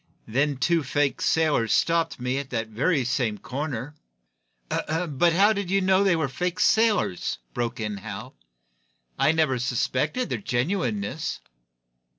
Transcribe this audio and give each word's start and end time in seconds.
Then 0.25 0.57
two 0.57 0.81
fake 0.81 1.21
sailors 1.21 1.71
stopped 1.71 2.19
me 2.19 2.39
at 2.39 2.49
that 2.49 2.69
very 2.69 3.05
same 3.05 3.37
corner" 3.37 3.93
"How 4.89 5.53
did 5.53 5.69
you 5.69 5.79
know 5.79 6.03
they 6.03 6.15
were 6.15 6.27
fake 6.27 6.59
sailors?" 6.59 7.37
broke 7.53 7.79
in 7.79 7.97
Hal. 7.97 8.33
"I 9.19 9.31
never 9.31 9.59
suspected 9.59 10.29
their 10.29 10.39
genuineness." 10.39 11.39